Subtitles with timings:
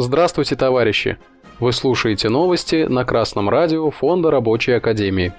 [0.00, 1.18] Здравствуйте, товарищи!
[1.58, 5.32] Вы слушаете новости на Красном радио Фонда Рабочей Академии.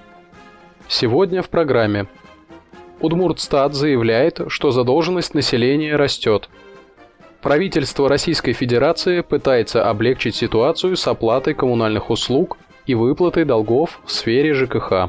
[0.86, 2.08] Сегодня в программе.
[3.00, 6.50] Удмуртстат заявляет, что задолженность населения растет.
[7.40, 14.52] Правительство Российской Федерации пытается облегчить ситуацию с оплатой коммунальных услуг и выплатой долгов в сфере
[14.52, 15.08] ЖКХ.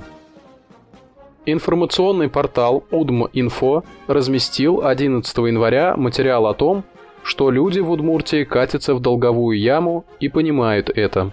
[1.46, 6.86] Информационный портал Удм.Инфо разместил 11 января материал о том,
[7.24, 11.32] что люди в Удмуртии катятся в долговую яму и понимают это.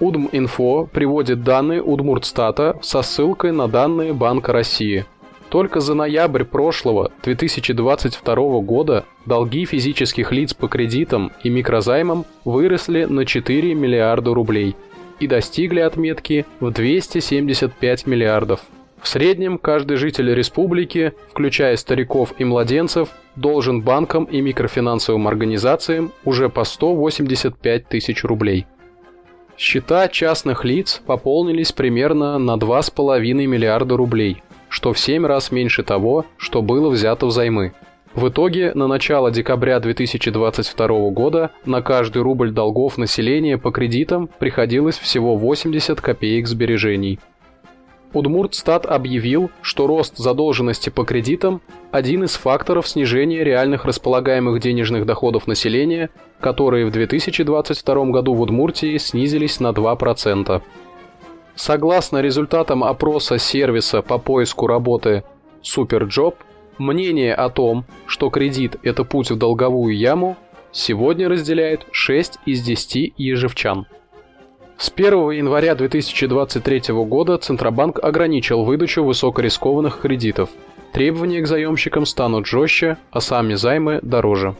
[0.00, 5.06] Удм.Инфо приводит данные Удмуртстата со ссылкой на данные Банка России.
[5.48, 13.24] Только за ноябрь прошлого 2022 года долги физических лиц по кредитам и микрозаймам выросли на
[13.24, 14.74] 4 миллиарда рублей
[15.20, 18.62] и достигли отметки в 275 миллиардов.
[19.04, 26.48] В среднем каждый житель республики, включая стариков и младенцев, должен банкам и микрофинансовым организациям уже
[26.48, 28.66] по 185 тысяч рублей.
[29.58, 36.24] Счета частных лиц пополнились примерно на 2,5 миллиарда рублей, что в 7 раз меньше того,
[36.38, 37.74] что было взято взаймы.
[38.14, 44.96] В итоге на начало декабря 2022 года на каждый рубль долгов населения по кредитам приходилось
[44.96, 47.20] всего 80 копеек сбережений–
[48.14, 55.48] Удмуртстат объявил, что рост задолженности по кредитам– один из факторов снижения реальных располагаемых денежных доходов
[55.48, 60.62] населения, которые в 2022 году в Удмуртии снизились на 2%.
[61.56, 65.24] Согласно результатам опроса сервиса по поиску работы
[65.62, 66.36] Superjob,
[66.78, 70.36] мнение о том, что кредит– это путь в долговую яму,
[70.70, 73.86] сегодня разделяет 6 из 10 ежевчан.
[74.76, 80.50] С 1 января 2023 года Центробанк ограничил выдачу высокорискованных кредитов.
[80.92, 84.56] Требования к заемщикам станут жестче, а сами займы дороже.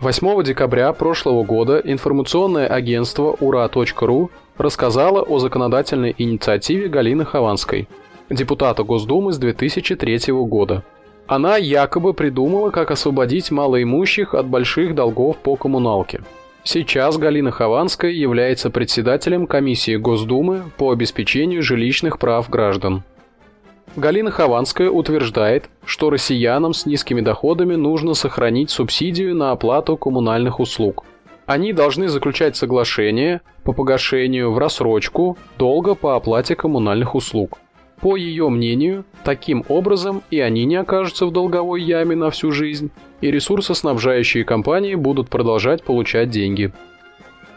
[0.00, 7.88] 8 декабря прошлого года информационное агентство ура.ру рассказало о законодательной инициативе Галины Хованской,
[8.28, 10.82] депутата Госдумы с 2003 года.
[11.26, 16.20] Она якобы придумала, как освободить малоимущих от больших долгов по коммуналке–
[16.68, 23.04] Сейчас Галина Хованская является председателем комиссии Госдумы по обеспечению жилищных прав граждан.
[23.94, 31.04] Галина Хованская утверждает, что россиянам с низкими доходами нужно сохранить субсидию на оплату коммунальных услуг.
[31.46, 37.60] Они должны заключать соглашение по погашению в рассрочку долга по оплате коммунальных услуг.
[38.00, 42.90] По ее мнению, таким образом и они не окажутся в долговой яме на всю жизнь,
[43.20, 46.72] и ресурсоснабжающие компании будут продолжать получать деньги.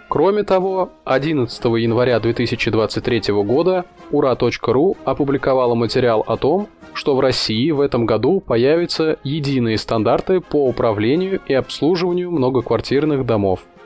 [0.08, 7.80] Кроме того, 11 января 2023 года ура.ру опубликовала материал о том, что в России в
[7.80, 13.66] этом году появятся единые стандарты по управлению и обслуживанию многоквартирных домов–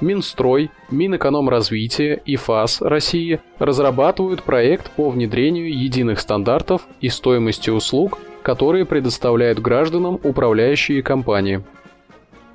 [0.00, 8.84] Минстрой, Минэкономразвитие и ФАС России разрабатывают проект по внедрению единых стандартов и стоимости услуг, которые
[8.84, 11.64] предоставляют гражданам управляющие компании.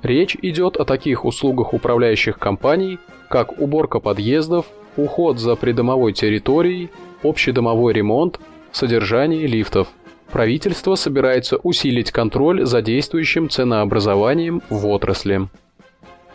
[0.02, 2.98] Речь идет о таких услугах управляющих компаний,
[3.28, 4.66] как уборка подъездов,
[4.96, 6.90] уход за придомовой территорией,
[7.22, 8.40] общедомовой ремонт,
[8.72, 9.88] содержание лифтов.
[10.30, 15.48] Правительство собирается усилить контроль за действующим ценообразованием в отрасли.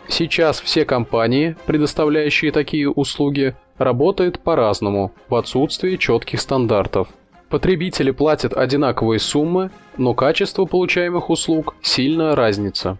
[0.08, 7.08] Сейчас все компании, предоставляющие такие услуги, работают по-разному, в отсутствии четких стандартов.
[7.48, 12.98] Потребители платят одинаковые суммы, но качество получаемых услуг сильно разнится.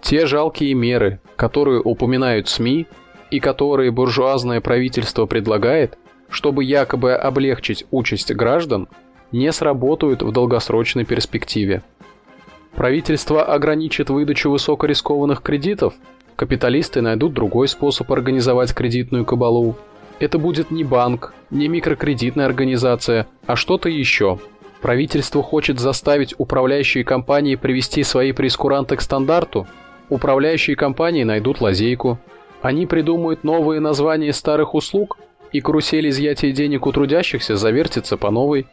[0.00, 2.86] Те жалкие меры, которые упоминают СМИ
[3.30, 8.88] и которые буржуазное правительство предлагает, чтобы якобы облегчить участь граждан,
[9.32, 11.82] не сработают в долгосрочной перспективе.
[12.78, 15.94] Правительство ограничит выдачу высокорискованных кредитов,
[16.36, 19.74] капиталисты найдут другой способ организовать кредитную кабалу.
[20.20, 24.38] Это будет не банк, не микрокредитная организация, а что-то еще.
[24.80, 29.66] Правительство хочет заставить управляющие компании привести свои прескуранты к стандарту.
[30.08, 32.20] Управляющие компании найдут лазейку.
[32.62, 35.18] Они придумают новые названия старых услуг,
[35.50, 38.68] и карусель изъятия денег у трудящихся завертится по новой.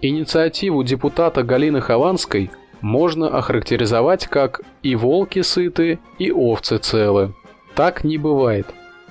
[0.00, 2.50] Инициативу депутата Галины Хованской
[2.80, 7.34] можно охарактеризовать как «и волки сыты, и овцы целы».
[7.74, 8.66] Так не бывает.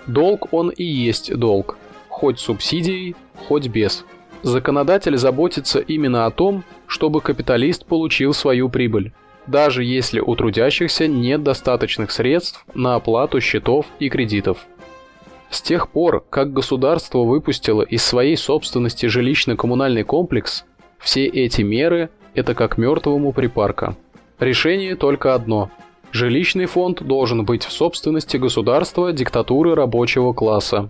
[0.08, 1.78] Долг он и есть долг,
[2.08, 3.16] хоть субсидией,
[3.48, 4.06] хоть без.
[4.42, 9.12] Законодатель заботится именно о том, чтобы капиталист получил свою прибыль,
[9.48, 14.66] даже если у трудящихся нет достаточных средств на оплату счетов и кредитов.
[15.50, 20.64] С тех пор, как государство выпустило из своей собственности жилищно-коммунальный комплекс,
[21.00, 23.96] все эти меры это как мертвому припарка.
[24.40, 25.70] Решение только одно–
[26.12, 30.90] Жилищный фонд должен быть в собственности государства диктатуры рабочего класса.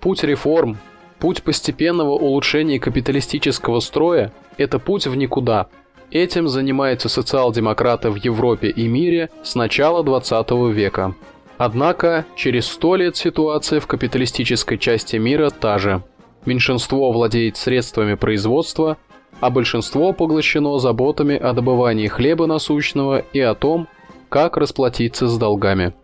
[0.00, 0.76] Путь реформ,
[1.18, 5.68] путь постепенного улучшения капиталистического строя– это путь в никуда.
[6.10, 11.14] Этим занимаются социал-демократы в Европе и мире с начала 20 века.
[11.56, 16.02] Однако, через сто лет ситуация в капиталистической части мира та же.
[16.44, 18.96] Меньшинство владеет средствами производства,
[19.40, 23.88] а большинство поглощено заботами о добывании хлеба насущного и о том,
[24.28, 25.94] как расплатиться с долгами.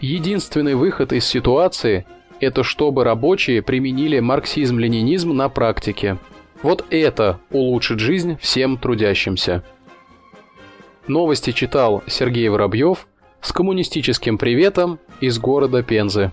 [0.00, 2.06] Единственный выход из ситуации–
[2.40, 6.18] это чтобы рабочие применили марксизм-ленинизм на практике.
[6.62, 9.62] Вот это улучшит жизнь всем трудящимся.
[11.06, 13.06] Новости читал Сергей Воробьев
[13.40, 16.32] с коммунистическим приветом из города Пензы.